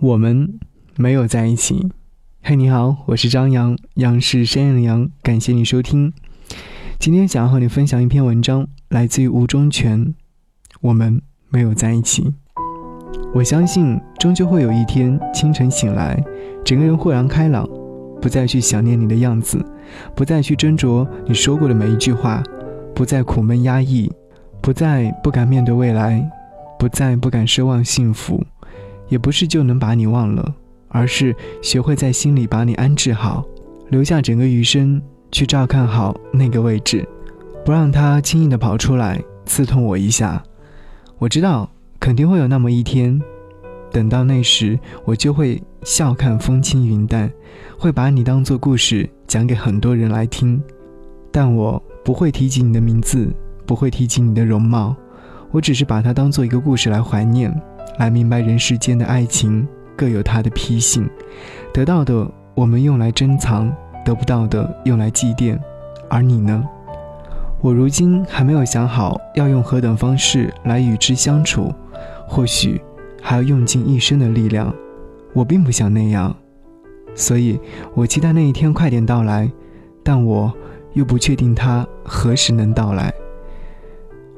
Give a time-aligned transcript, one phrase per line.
[0.00, 0.60] 我们
[0.96, 1.88] 没有在一起。
[2.40, 6.12] 嘿，你好，我是张扬，杨是山羊的羊，感谢你收听。
[7.00, 10.14] 今天想要和你分享一篇文章，来自于吴忠全。
[10.82, 12.32] 我们没有在一起。
[13.34, 16.22] 我相信，终究会有一天清晨醒来，
[16.64, 17.68] 整个人豁然开朗，
[18.22, 19.58] 不再去想念你的样子，
[20.14, 22.40] 不再去斟酌你说过的每一句话，
[22.94, 24.08] 不再苦闷压抑，
[24.60, 26.30] 不再不敢面对未来，
[26.78, 28.46] 不再不敢奢望幸福。
[29.08, 30.54] 也不是就能把你忘了，
[30.88, 33.44] 而是学会在心里把你安置好，
[33.88, 37.06] 留下整个余生去照看好那个位置，
[37.64, 40.42] 不让他轻易的跑出来刺痛我一下。
[41.18, 41.68] 我知道
[41.98, 43.20] 肯定会有那么一天，
[43.90, 47.30] 等到那时，我就会笑看风轻云淡，
[47.78, 50.62] 会把你当做故事讲给很多人来听，
[51.32, 53.34] 但我不会提及你的名字，
[53.66, 54.94] 不会提及你的容貌，
[55.50, 57.54] 我只是把它当做一个故事来怀念。
[57.98, 59.66] 来明白人世间的爱情
[59.96, 61.08] 各有它的脾性，
[61.72, 63.70] 得到的我们用来珍藏，
[64.04, 65.58] 得不到的用来祭奠。
[66.08, 66.64] 而你呢？
[67.60, 71.74] 我如今还没有想好要用何等方式来与之相处，
[72.26, 72.80] 或许
[73.20, 74.72] 还要用尽一生的力量。
[75.32, 76.34] 我并不想那样，
[77.16, 77.60] 所以
[77.94, 79.50] 我期待那一天快点到来，
[80.04, 80.52] 但我
[80.92, 83.12] 又不确定它何时能到来。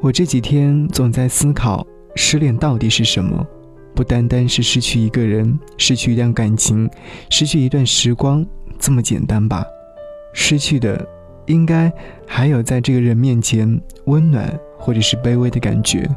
[0.01, 1.87] 我这几天总在思考。
[2.15, 3.47] 失恋到底是什么？
[3.95, 6.89] 不单单是失去一个人、失去一段感情、
[7.29, 8.47] 失去一段时光
[8.79, 9.65] 这么简单吧？
[10.33, 11.07] 失去的，
[11.47, 11.93] 应该
[12.27, 16.09] 还有在这个人面前温暖或者是卑微的感觉，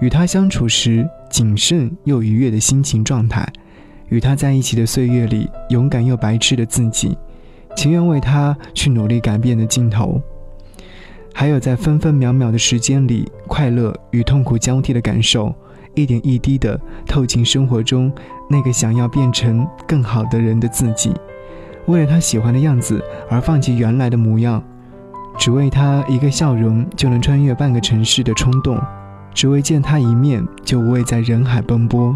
[0.00, 3.46] 与他相处时谨慎又愉悦的心情状态，
[4.08, 7.16] 与他在一起的岁月里勇敢又白痴的自己，
[7.76, 10.20] 情愿为他去努力改变的镜头。
[11.32, 15.54] 还有在分分秒秒的时间里，快乐与痛苦交替的感受，
[15.94, 18.12] 一点一滴的透进生活中
[18.48, 21.14] 那个想要变成更好的人的自己，
[21.86, 24.62] 为了他喜欢的样子而放弃原来的模样，
[25.38, 28.78] 只为他一个笑容就能穿越半个城市的冲动，
[29.32, 32.14] 只为见他一面就无畏在人海奔波。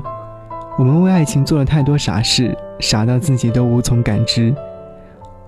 [0.76, 4.52] 我们为爱情做了太多傻事，傻到自己都无从感知，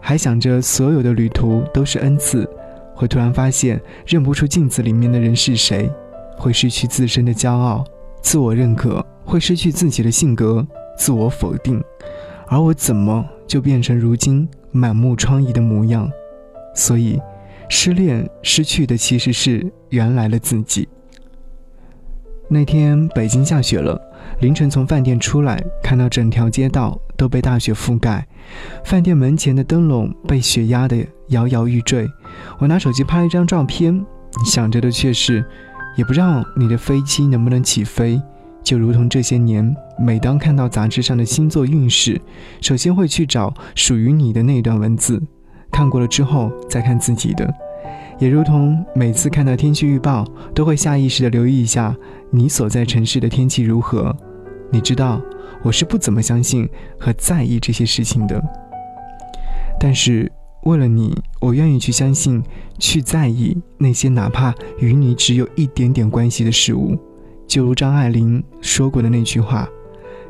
[0.01, 2.49] 还想着所有的旅途都是恩赐。
[2.97, 5.89] 会突然发现认不出镜子里面的人是谁，
[6.39, 7.85] 会失去自身的骄傲、
[8.23, 10.67] 自我认可，会失去自己的性格、
[10.99, 11.81] 自我否定。
[12.49, 16.11] 而我怎么就变成如今满目疮痍的模样？
[16.75, 17.21] 所以，
[17.69, 20.89] 失恋失去的其实是原来的自己。
[22.49, 24.01] 那天北京下雪了，
[24.41, 28.25] 凌晨从饭店出来，看到整条街道都被大雪覆盖，
[28.85, 32.09] 饭店门前的灯笼被雪压得摇摇欲坠。
[32.59, 34.05] 我拿手机拍了一张照片，
[34.45, 35.45] 想着的却是，
[35.97, 38.21] 也不知道你的飞机能不能起飞。
[38.63, 42.21] 就如同这些年，每当看到杂志上的星座运势，
[42.61, 45.23] 首先会去找属于你的那段文字，
[45.71, 47.49] 看过了之后再看自己的。
[48.19, 51.95] 也如同每次看到天气预报，都会下意识的留意一下
[52.31, 54.15] 你所在城市的天气如何。
[54.73, 55.21] 你知道，
[55.63, 58.43] 我是不怎么相信和在意这些事情的，
[59.79, 60.33] 但是。
[60.67, 62.43] 为了你，我愿意去相信，
[62.77, 66.99] 去在意那些哪怕与你只有一点点关系的事物。
[67.47, 69.69] 就如张爱玲说过的那句话：“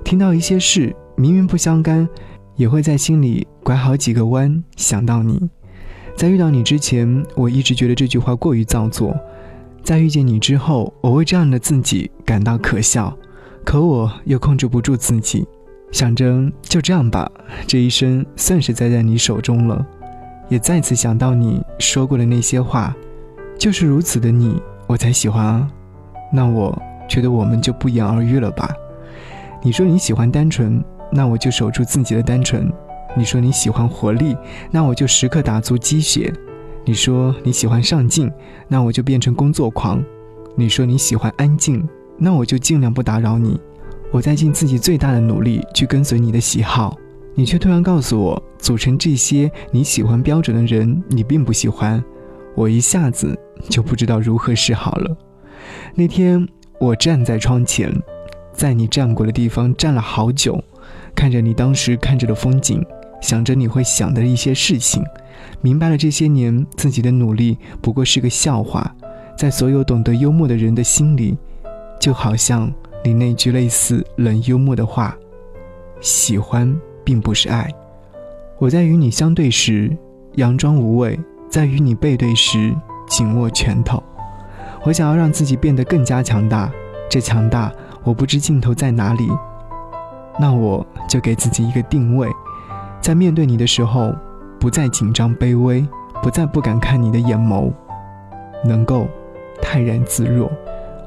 [0.05, 2.07] 听到一些事明明不相干，
[2.55, 5.41] 也会在心里拐好几个弯想到你。”
[6.15, 9.17] 在遇到你之前，我一直觉得这句话过于造作；
[9.83, 13.17] 在遇见你之后，我为这样的自己感到可笑，
[13.65, 15.47] 可我又控制不住自己，
[15.93, 17.31] 想着就这样吧，
[17.67, 19.87] 这一生算是栽在你手中了。
[20.49, 22.95] 也再次想到你说过的那些话，
[23.59, 25.69] 就是如此的你，我才喜欢啊。
[26.33, 26.77] 那我
[27.09, 28.73] 觉得我们就不言而喻了吧。
[29.63, 32.65] 你说你喜欢单纯，那我就守住自己的单纯；
[33.17, 34.37] 你说你喜欢活力，
[34.71, 36.33] 那我就时刻打足鸡血；
[36.85, 38.31] 你说你喜欢上进，
[38.69, 39.99] 那我就变成工作狂；
[40.55, 41.85] 你说你喜欢安静，
[42.19, 43.61] 那我就尽量不打扰你。
[44.13, 46.97] 我在尽自己最大的努力去跟随你的喜好。
[47.39, 52.03] 你却突然告诉我，组成这些你喜欢标准的人，你并不喜欢。
[52.55, 53.39] 我一下子
[53.69, 55.15] 就不知道如何是好了。
[55.95, 56.49] 那天
[56.81, 57.93] 我站在窗前，
[58.55, 60.59] 在你站过的地方站了好久，
[61.15, 62.83] 看着你当时看着的风景，
[63.21, 65.05] 想着你会想的一些事情，
[65.61, 68.91] 明白了这些年自己的努力不过是个笑话，
[69.37, 71.37] 在所有懂得幽默的人的心里，
[72.01, 72.73] 就好像
[73.05, 75.15] 你那句类似冷幽默的话：
[76.01, 76.75] 喜欢。
[77.07, 77.73] 并不是爱。
[78.59, 79.97] 我在与你相对时
[80.35, 81.19] 佯装无畏，
[81.49, 82.75] 在与你背对时
[83.07, 84.03] 紧握拳头。
[84.83, 86.69] 我想要让自己变得更加强大，
[87.09, 87.73] 这强大
[88.03, 89.31] 我不知尽头在哪里。
[90.39, 92.29] 那我就给自己一个定位，
[93.01, 94.13] 在面对你的时候，
[94.59, 95.87] 不再紧张卑微，
[96.23, 97.73] 不再不敢看你的眼眸，
[98.65, 99.07] 能够
[99.63, 100.51] 泰然自若。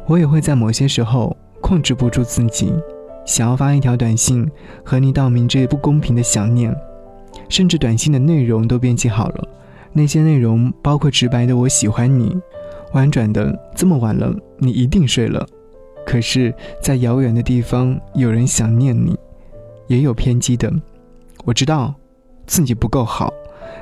[0.07, 2.73] 我也会在某些时候控制不住自己，
[3.29, 4.49] 想要发一条短信
[4.83, 6.75] 和你道明这不公平的想念，
[7.47, 9.47] 甚至短信的内容都编辑好了。
[9.93, 12.35] 那些内容包括直白的“我喜欢你”，
[12.93, 15.47] 婉转的“这么晚了，你一定睡了”。
[16.07, 19.15] 可是，在遥远的地方，有人想念你，
[19.85, 20.73] 也有偏激的。
[21.45, 21.93] 我知道
[22.47, 23.31] 自己不够好，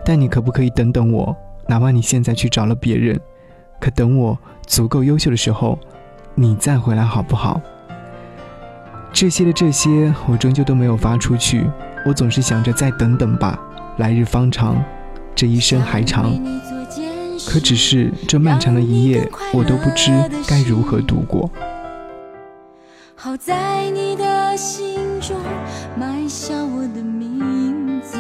[0.04, 1.34] 但你可不可以等等我？
[1.70, 3.18] 哪怕你现在去找了别人，
[3.80, 5.80] 可等我足够优秀的时候。
[6.36, 7.62] 你再回来好不好？
[9.20, 11.66] 这些的这些，我终究都没有发出去。
[12.06, 13.60] 我总是想着再等等吧，
[13.98, 14.80] 来日方长，
[15.34, 16.32] 这一生还长。
[17.48, 20.12] 可只是这漫长的一夜，我都不知
[20.48, 21.50] 该如何度过。
[23.16, 25.36] 好在你的心中
[26.00, 28.20] 埋下我的名字，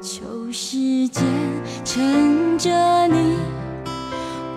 [0.00, 1.24] 求时间
[1.84, 3.36] 趁着你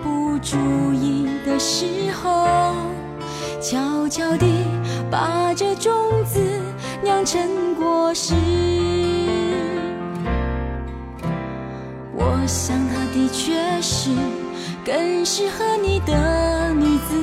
[0.04, 0.56] 不注
[0.94, 1.26] 意。
[1.44, 2.74] 的时候，
[3.68, 4.46] 悄悄地
[5.10, 5.92] 把这种
[6.24, 6.38] 子
[7.02, 8.32] 酿成果实。
[12.14, 14.10] 我想她的确是
[14.84, 17.16] 更适合你的女子。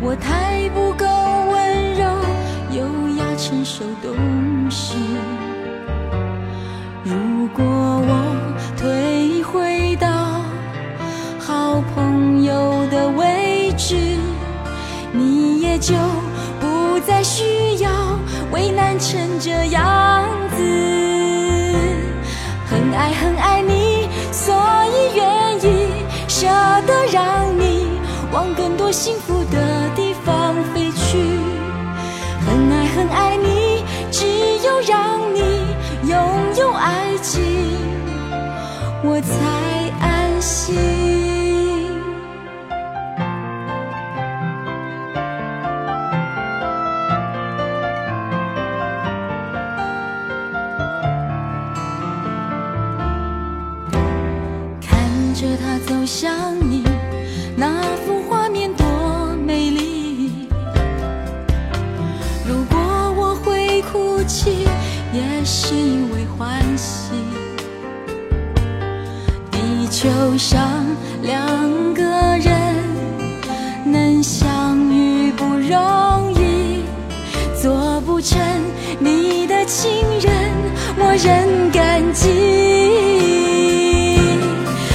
[0.00, 1.04] 我太不够
[1.52, 2.08] 温柔、
[2.70, 4.96] 优雅、成熟、懂事。
[15.82, 15.94] 就
[16.60, 17.90] 不再需要
[18.52, 20.24] 为难成这样
[20.56, 20.62] 子。
[22.70, 24.54] 很爱很爱你，所
[24.86, 25.88] 以愿意
[26.28, 26.46] 舍
[26.86, 27.88] 得让你
[28.30, 31.18] 往更多幸福的地方飞去。
[32.46, 33.82] 很爱很爱你，
[34.12, 34.24] 只
[34.64, 35.40] 有让你
[36.08, 36.16] 拥
[36.58, 37.42] 有爱情，
[39.02, 39.34] 我才
[40.00, 41.01] 安心。
[70.42, 70.60] 上
[71.22, 72.52] 两个人
[73.84, 76.82] 能相遇不容易，
[77.62, 78.40] 做不成
[78.98, 79.88] 你的情
[80.20, 80.32] 人，
[80.98, 82.28] 我仍感激。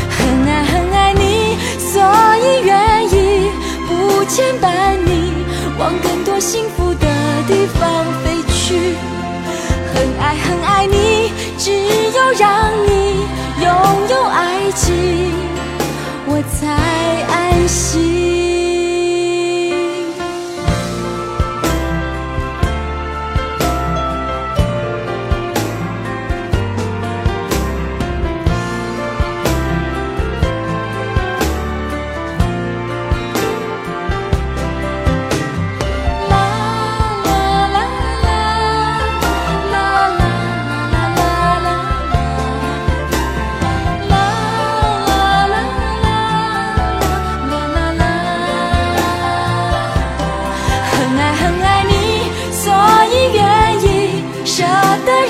[0.09, 2.01] 很爱很爱你，所
[2.43, 3.49] 以愿意
[3.87, 5.31] 不牵绊你，
[5.79, 7.07] 往更多幸福的
[7.47, 8.97] 地方飞去。
[9.93, 12.51] 很爱很爱你，只有让
[16.27, 16.67] 我才
[17.33, 18.66] 安心。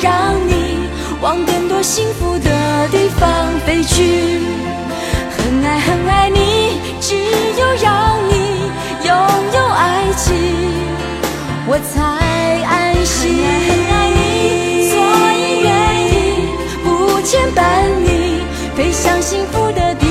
[0.02, 0.88] 让你
[1.22, 3.28] 往更多幸福的地方
[3.66, 4.40] 飞去，
[5.38, 8.72] 很爱很爱你，只有让你
[9.06, 9.16] 拥
[9.54, 10.36] 有爱情，
[11.68, 12.02] 我才
[12.64, 13.38] 安心。
[13.68, 14.96] 很爱你，所
[15.36, 15.68] 以愿
[16.06, 16.16] 意
[16.84, 17.60] 不牵绊
[18.04, 18.42] 你，
[18.76, 20.07] 飞向幸福的地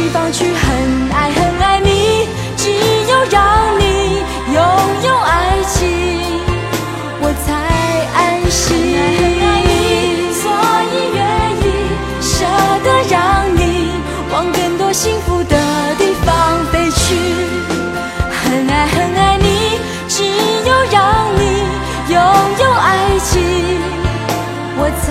[14.96, 17.14] 幸福的地方飞去，
[18.30, 21.42] 很爱很爱你，只有让你
[22.08, 22.18] 拥
[22.60, 23.78] 有爱情，
[24.78, 25.04] 我才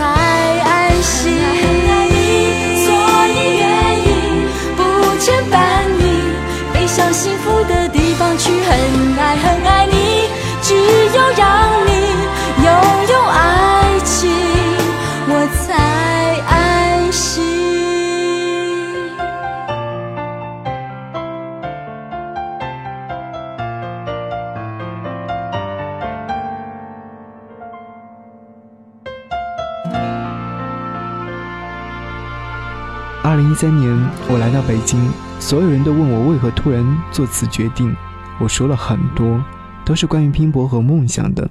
[34.27, 34.99] 我来到北京，
[35.39, 37.95] 所有人都问我为何突然做此决定。
[38.39, 39.39] 我说了很多，
[39.85, 41.47] 都是关于拼搏和梦想的。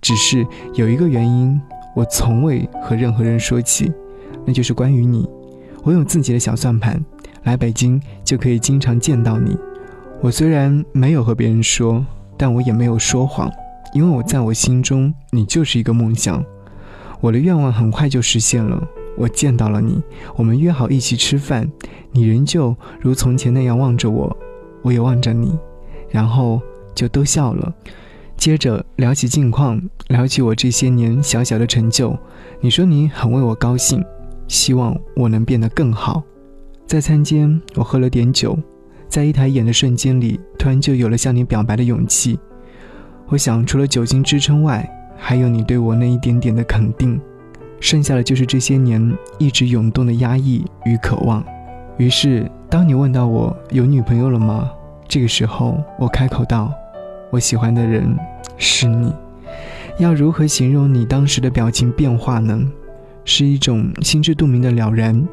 [0.00, 0.44] 只是
[0.74, 1.58] 有一个原因，
[1.94, 3.92] 我从未和任何人说起，
[4.44, 5.28] 那就是关于你。
[5.84, 7.00] 我有自己的小算盘，
[7.44, 9.56] 来北京就可以经常见到你。
[10.20, 12.04] 我虽然没有和别人说，
[12.36, 13.48] 但我也没有说谎，
[13.94, 16.44] 因为我在我心中，你就是一个梦想。
[17.20, 18.82] 我的愿望很快就实现了。
[19.16, 20.02] 我见到了你，
[20.36, 21.70] 我们约好一起吃饭，
[22.10, 24.36] 你仍旧如从前那样望着我，
[24.82, 25.58] 我也望着你，
[26.10, 26.60] 然后
[26.94, 27.72] 就都笑了。
[28.36, 32.18] 接着聊起近况，聊起我这些年小小的成就。
[32.60, 34.04] 你说你很为我高兴，
[34.48, 36.22] 希望我能变得更好。
[36.86, 38.58] 在餐间，我喝了点酒，
[39.08, 42.38] 在一抬眼的瞬间里，突然就有了向你表白的勇气。
[43.28, 47.20] 我想，除了酒精支撑外，还有你对我那一点点的肯定。
[47.82, 51.44] 剩下的就是这些年一直涌动的压抑与渴望。
[51.98, 54.70] 于是，当你问到我有女朋友了吗？
[55.08, 56.72] 这个时候，我开口道
[57.30, 58.16] ：“我喜欢的人
[58.56, 59.12] 是你。”
[59.98, 62.62] 要如何形容你当时的表情变化呢？
[63.24, 65.26] 是一种心知肚明的了然。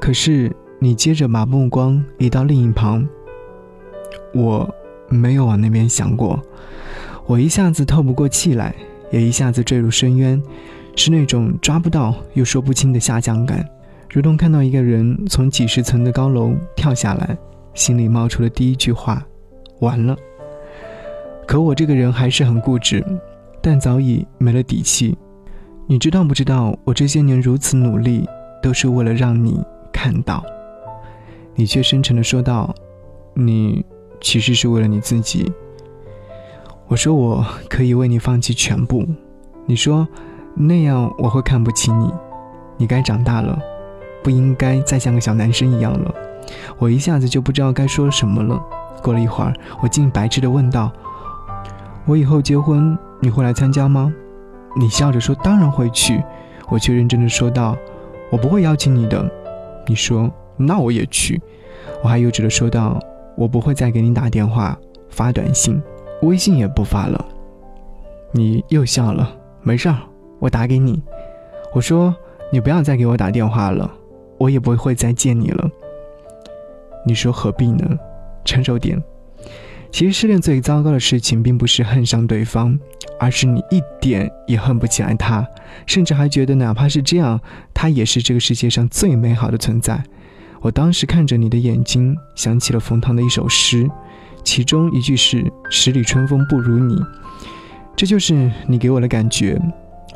[0.00, 3.08] 可是，你接着把目光移到另一旁。
[4.34, 4.68] 我
[5.08, 6.42] 没有往那边想过。
[7.24, 8.74] 我一下子透不过气来，
[9.12, 10.42] 也一下子坠入深渊。
[10.96, 13.68] 是那种抓不到又说不清的下降感，
[14.10, 17.36] 如同看到一个人从几十层的高楼跳下来，
[17.74, 19.22] 心里冒出了第一句话
[19.80, 20.16] ：“完了。”
[21.46, 23.04] 可我这个人还是很固执，
[23.60, 25.18] 但早已没了底气。
[25.86, 28.26] 你知道不知道，我这些年如此努力，
[28.62, 29.60] 都是为了让你
[29.92, 30.44] 看到。
[31.56, 32.74] 你却深沉的说道
[33.34, 33.84] ：“你
[34.20, 35.52] 其实是为了你自己。”
[36.86, 39.04] 我说：“我可以为你放弃全部。”
[39.66, 40.06] 你说。
[40.54, 42.12] 那样我会看不起你，
[42.76, 43.58] 你该长大了，
[44.22, 46.14] 不应该再像个小男生一样了。
[46.78, 48.62] 我一下子就不知道该说什么了。
[49.02, 50.92] 过了一会儿，我竟白痴的问道
[52.06, 54.12] ：“我以后结婚你会来参加吗？”
[54.78, 56.22] 你笑着说：“当然会去。”
[56.70, 57.76] 我却认真的说道
[58.30, 59.28] ：“我不会邀请你的。”
[59.86, 61.40] 你说：“那我也去。”
[62.02, 62.98] 我还幼稚的说道
[63.36, 64.78] ：“我不会再给你打电话、
[65.10, 65.82] 发短信，
[66.22, 67.22] 微信也不发了。”
[68.32, 69.96] 你又笑了，没事儿。
[70.44, 71.02] 我打给你，
[71.72, 72.14] 我说
[72.52, 73.90] 你不要再给我打电话了，
[74.36, 75.70] 我也不会再见你了。
[77.06, 77.98] 你说何必呢？
[78.44, 79.02] 成熟点。
[79.90, 82.78] 其实失恋最糟糕的事情，并不是恨上对方，
[83.18, 85.48] 而是你一点也恨不起来他，
[85.86, 87.40] 甚至还觉得哪怕是这样，
[87.72, 90.04] 他也是这个世界上最美好的存在。
[90.60, 93.90] 我当时看着你的眼睛，想起了冯唐的一首诗，
[94.44, 97.02] 其中一句是“十里春风不如你”，
[97.96, 99.58] 这就是你给我的感觉。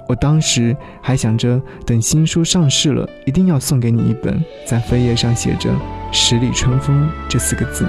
[0.09, 5.71] 我当时还想着，等新书上市了，一定要送给你一本，在扉页上写着
[6.11, 7.87] “十里春风”这四个字，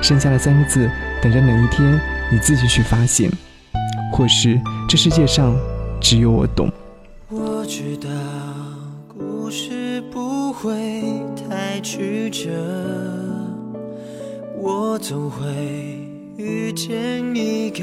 [0.00, 0.88] 剩下的三个字，
[1.20, 2.00] 等着哪一天
[2.32, 3.28] 你自己去发现，
[4.12, 5.56] 或是这世界上
[6.00, 6.70] 只有我懂。
[7.28, 8.08] 我知道
[9.08, 11.02] 故事不会
[11.48, 12.48] 太曲折，
[14.56, 15.44] 我总会
[16.36, 17.82] 遇见一个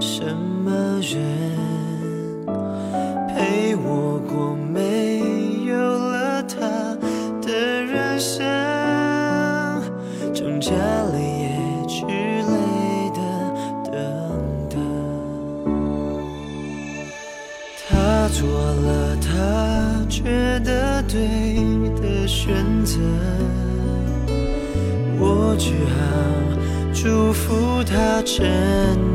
[0.00, 0.24] 什
[0.64, 1.52] 么人。
[3.34, 5.18] 陪我过没
[5.66, 6.58] 有了他
[7.40, 8.44] 的人生，
[10.34, 10.70] 成家
[11.12, 11.48] 立业
[11.88, 13.20] 之类的
[13.84, 13.92] 等
[14.68, 14.74] 等。
[17.88, 21.18] 他做了他觉得对
[22.00, 22.98] 的选择，
[25.18, 26.00] 我只好
[26.92, 28.44] 祝福他真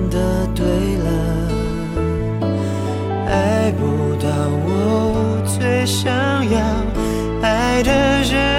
[0.10, 0.66] 的对
[0.98, 1.47] 了。
[5.88, 6.12] 想
[6.50, 6.60] 要
[7.42, 8.57] 爱的人，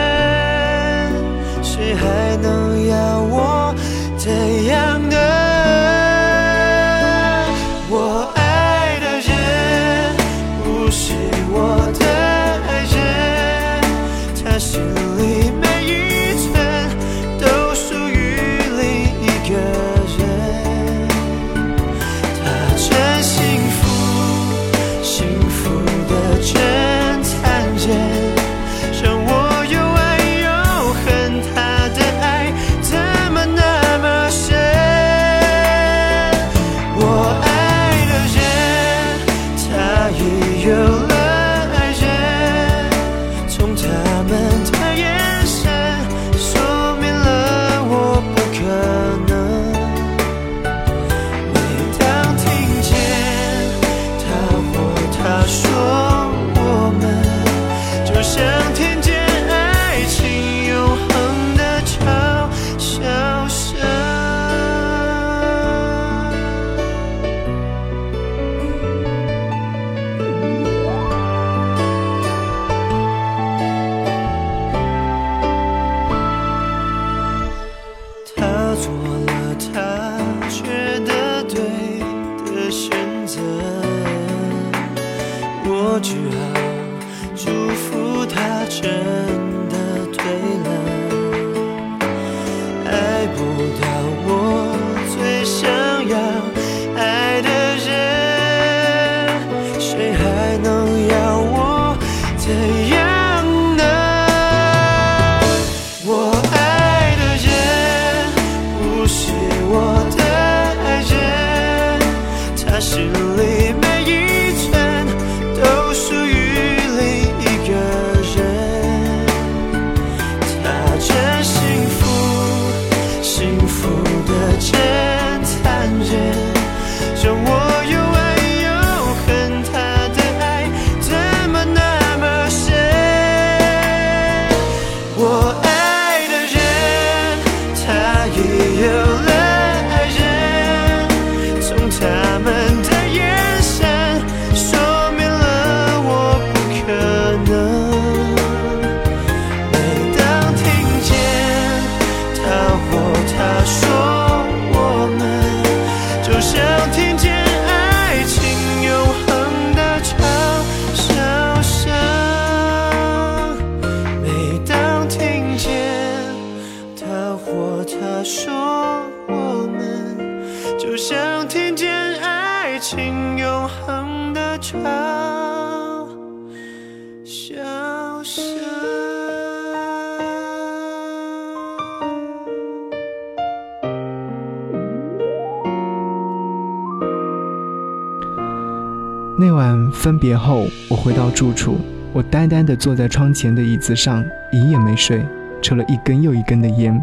[189.59, 191.79] 晚分别后，我回到住处，
[192.13, 195.21] 我呆呆地坐在窗前的椅子上，一夜没睡，
[195.61, 196.97] 抽了一根又一根的烟，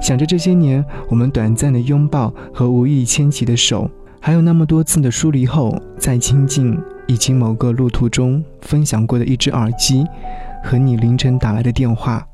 [0.00, 3.90] 想着这些年我们短暂的拥抱和无意牵起的手，
[4.22, 10.06] 还有那么多次的疏离后再亲近，以及某个路途中分享过的一只耳机，
[10.64, 12.26] 和你凌晨打来的电话，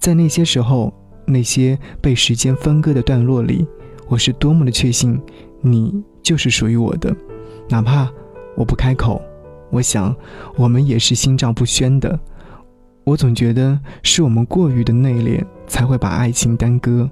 [0.00, 0.90] 在那些时候，
[1.26, 3.66] 那些被时间分割的段落里，
[4.08, 5.20] 我是多么的确信，
[5.60, 7.14] 你就是属于我的，
[7.68, 8.08] 哪怕。
[8.58, 9.22] 我不开口，
[9.70, 10.12] 我想
[10.56, 12.18] 我们也是心照不宣的。
[13.04, 17.08] 我总觉得是我们过于的内敛，才会把爱情耽搁。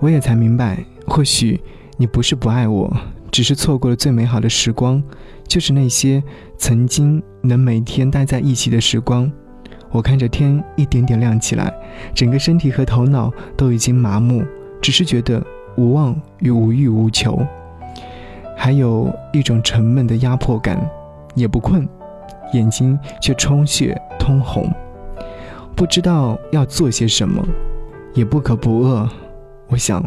[0.00, 1.60] 我也才明白，或许
[1.96, 2.92] 你不是不爱我，
[3.30, 5.00] 只是错过了最美好的时光，
[5.46, 6.20] 就是那些
[6.56, 9.30] 曾经能每天待在一起的时光。
[9.92, 11.72] 我看着天一点点亮起来，
[12.12, 14.44] 整个身体和头脑都已经麻木，
[14.82, 15.40] 只是觉得
[15.76, 17.40] 无望与无欲无求。
[18.60, 20.78] 还有一种沉闷的压迫感，
[21.36, 21.88] 也不困，
[22.52, 24.68] 眼睛却充血通红，
[25.76, 27.40] 不知道要做些什么，
[28.14, 29.08] 也不可不饿。
[29.68, 30.02] 我想，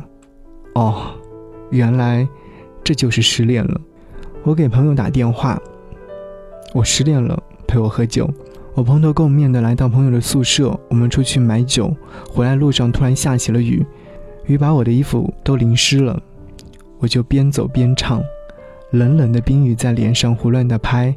[0.76, 1.14] 哦，
[1.70, 2.28] 原来
[2.84, 3.80] 这就是失恋了。
[4.44, 5.58] 我给朋友打电话，
[6.74, 8.30] 我失恋了，陪我喝酒。
[8.74, 11.96] 我蓬头垢面的来到朋友的宿舍，我们出去买酒，
[12.30, 13.86] 回来路上突然下起了雨，
[14.46, 16.22] 雨把我的衣服都淋湿了，
[17.00, 18.22] 我就边走边唱。
[18.91, 21.15] 冷冷的冰雨在脸上胡乱的拍，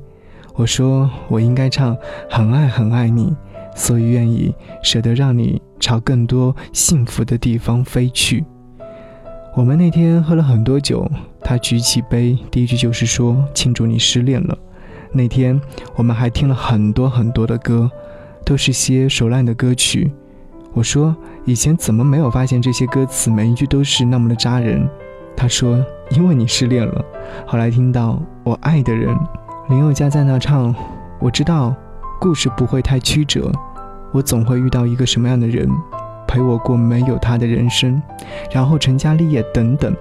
[0.54, 1.96] 我说我应该唱
[2.30, 3.34] 很爱很爱你，
[3.74, 8.44] 所以愿意舍得让你朝更多幸福的地方飞去。
[9.56, 11.08] 我们那天喝了很多酒，
[11.40, 14.56] 他举起杯，第一句就是说庆祝你失恋了。
[15.12, 15.60] 那天
[15.96, 17.90] 我们还听了很多很多的歌，
[18.44, 20.12] 都是些手烂的歌曲。
[20.72, 24.88] 我说以前怎么没有发现这些歌词每一句都是那么的扎人？
[25.37, 27.05] 他说因为你失恋了。
[27.47, 29.16] 后来听到我爱的人
[29.68, 30.75] 林宥嘉在那唱，
[31.18, 31.75] 我知道
[32.20, 33.51] 故事不会太曲折，
[34.12, 35.68] 我总会遇到一个什么样的人，
[36.27, 38.01] 陪我过没有他的人生，
[38.53, 39.94] 然后成家立业等等。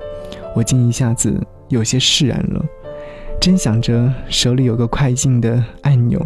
[0.55, 1.35] 我竟一下子
[1.69, 2.63] 有些释然了，
[3.39, 6.21] 真想着手里有个快进的按钮，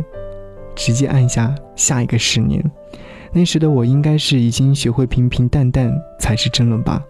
[0.75, 2.63] 直接按下下一个十年。
[3.31, 7.03] 那时的我应该是已经学会平平淡淡才是真了吧。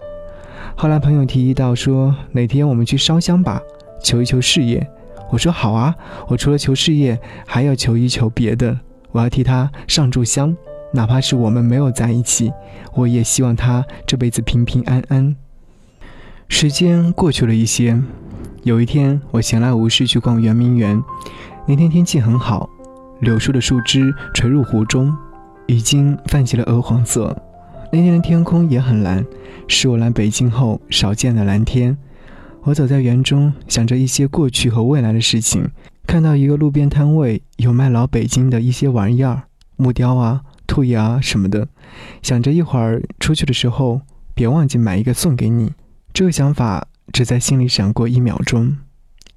[0.80, 3.60] 后来朋友提议到说哪天我们去烧香吧，
[4.00, 4.88] 求一求事业。
[5.32, 5.96] 我说好啊，
[6.28, 8.78] 我除了求事业，还要求一求别的。
[9.12, 10.56] 我要替他上炷香，
[10.94, 12.54] 哪怕是我们没有在一起，
[12.94, 15.36] 我也希望他这辈子平平安安。
[16.48, 18.00] 时间过去了一些，
[18.62, 21.04] 有一天我闲来无事去逛圆明园，
[21.66, 22.70] 那天天气很好，
[23.22, 25.12] 柳树的树枝垂入湖中，
[25.66, 27.36] 已经泛起了鹅黄色。
[27.90, 29.26] 那天的天空也很蓝，
[29.68, 31.98] 是我来北京后少见的蓝天。
[32.64, 35.70] 我走在园中，想着一些过去和未来的事情。
[36.06, 39.44] 看到一个路边摊位有卖老北京的一些玩意儿，
[39.78, 41.70] 木雕啊、兔牙什么的，
[42.22, 44.02] 想着一会儿出去的时候
[44.34, 45.72] 别忘记买一个送给你。
[46.14, 48.78] 这个想法只在心里闪过一秒钟，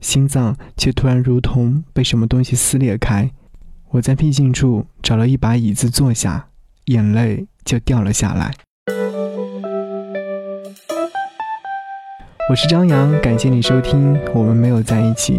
[0.00, 3.30] 心脏却突然如同被什么东西撕裂开，
[3.90, 6.48] 我在僻静处找了一把椅子坐下，
[6.86, 8.52] 眼泪就掉了下来。
[12.50, 15.38] 我是张扬，感谢你收听《我们没有在一起》，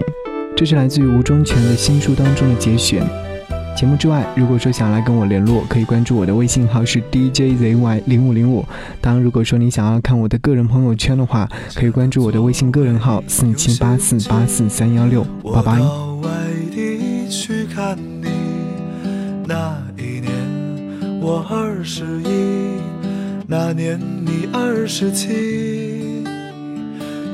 [0.55, 3.05] 这是来自于吴忠全的新书当中的节选。
[3.75, 8.65] 节目之外，如果说想来跟我联络，可以关注我的微信号是 DJZY 零五零五。
[9.01, 15.25] 当然，如果说你想要看我的个人朋友圈的话，可以关注我的微信个人号四七八四八四三幺六。
[15.53, 15.79] 拜拜。
[21.23, 22.81] 我二十一，
[23.45, 26.23] 那年你二十七，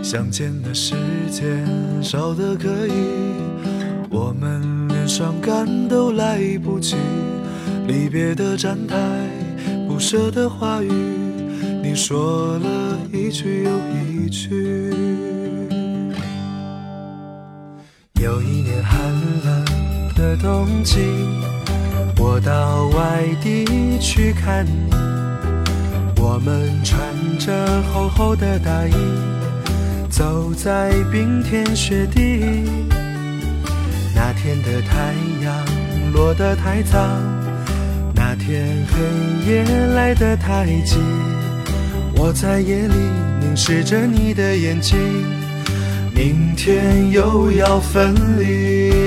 [0.04, 0.94] 相见的时
[1.32, 1.66] 间
[2.04, 2.92] 少得可以，
[4.10, 6.98] 我们连伤感都来不及，
[7.88, 8.98] 离别的站台，
[9.88, 10.92] 不舍的话语，
[11.82, 14.94] 你说了一句又一句。
[18.22, 19.00] 有一年寒
[19.46, 19.66] 冷
[20.14, 21.00] 的冬季，
[22.20, 24.90] 我到外地去看你。
[26.20, 27.00] 我们穿
[27.40, 28.94] 着厚厚的大衣，
[30.10, 32.64] 走在冰天雪地。
[34.16, 36.98] 那天的太阳落得太早，
[38.14, 39.64] 那天黑夜
[39.96, 40.98] 来得太急。
[42.16, 42.96] 我在夜里
[43.40, 44.98] 凝视着你的眼睛。
[46.14, 49.07] 明天又要分离。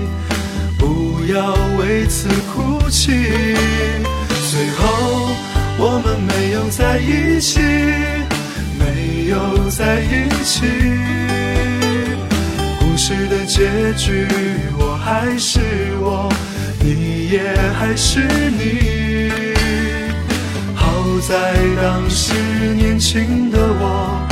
[1.33, 3.11] 要为此哭泣。
[4.51, 5.29] 最后
[5.77, 7.59] 我们没有在一起，
[8.77, 10.65] 没有在一起。
[12.79, 14.27] 故事的结局，
[14.77, 15.59] 我还是
[16.01, 16.29] 我，
[16.79, 18.19] 你也还是
[18.59, 19.53] 你。
[20.75, 20.91] 好
[21.27, 22.33] 在当时
[22.75, 24.27] 年轻的我。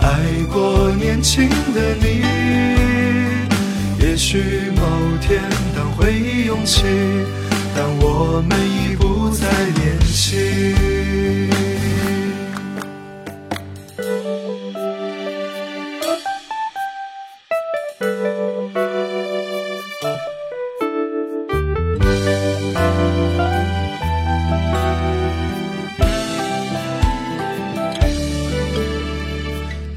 [0.00, 2.22] 爱过年轻的你，
[4.12, 4.38] 也许
[4.76, 4.82] 某
[5.22, 5.40] 天
[5.74, 6.84] 当回忆涌起，
[7.74, 9.48] 但我们已不再
[9.78, 10.74] 联系。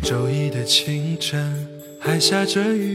[0.01, 1.67] 周一的清晨
[1.99, 2.95] 还下着雨，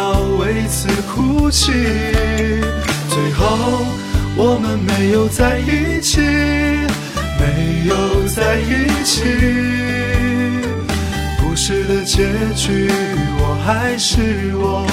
[0.00, 1.72] 要为此哭泣。
[3.10, 3.84] 最后
[4.34, 6.22] 我们没有在一起，
[7.38, 9.22] 没有在一起。
[11.38, 12.24] 故事的结
[12.56, 12.88] 局，
[13.40, 14.86] 我还是我，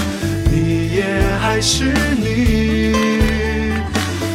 [0.52, 1.04] 你也
[1.40, 1.86] 还是
[2.24, 2.94] 你。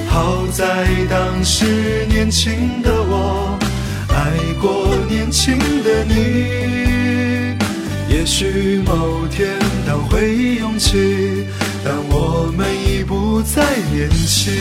[0.08, 3.58] 好在当时年轻的我。
[4.08, 4.14] 爱
[4.61, 7.56] 过年轻的你，
[8.08, 9.48] 也许某天
[10.12, 11.46] 回忆涌起，
[11.83, 14.53] 但我们已不再年轻。